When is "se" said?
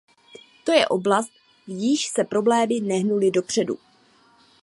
2.07-2.23